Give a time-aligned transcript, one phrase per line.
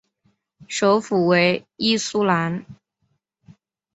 [0.67, 2.65] 首府为伊苏兰。